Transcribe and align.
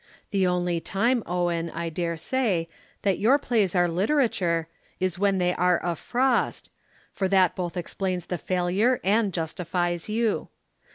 The 0.31 0.47
only 0.47 0.79
time, 0.79 1.21
Owen, 1.27 1.69
I 1.69 1.89
dare 1.89 2.17
say, 2.17 2.67
that 3.03 3.19
your 3.19 3.37
plays 3.37 3.75
are 3.75 3.87
literature 3.87 4.67
is 4.99 5.19
when 5.19 5.37
they 5.37 5.53
are 5.53 5.79
a 5.85 5.95
frost, 5.95 6.71
for 7.11 7.27
that 7.27 7.55
both 7.55 7.77
explains 7.77 8.25
the 8.25 8.39
failure 8.39 8.99
and 9.03 9.31
justifies 9.31 10.09
you. 10.09 10.47